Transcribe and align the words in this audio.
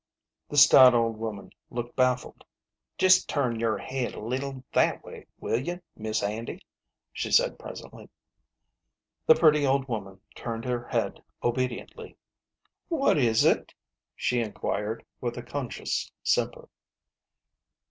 The 0.49 0.57
stout 0.57 0.95
old 0.95 1.17
woman 1.17 1.51
looked 1.69 1.95
baffled. 1.95 2.43
"Jest 2.97 3.29
turn 3.29 3.59
your 3.59 3.77
head 3.77 4.15
a 4.15 4.19
leetle 4.19 4.63
that 4.73 5.03
way, 5.03 5.27
will 5.39 5.59
you, 5.59 5.79
Mis' 5.95 6.21
Handy? 6.21 6.53
1' 6.53 6.59
she 7.13 7.31
said, 7.31 7.59
presently. 7.59 8.09
The 9.27 9.35
pretty 9.35 9.63
old 9.63 9.87
woman 9.87 10.19
turned 10.33 10.65
her 10.65 10.87
head 10.87 11.21
obediently. 11.43 12.17
u 12.89 12.97
What 12.97 13.19
is 13.19 13.45
it?" 13.45 13.75
she 14.15 14.39
inquired, 14.39 15.05
with 15.19 15.37
a 15.37 15.43
conscious 15.43 16.11
simper. 16.23 16.67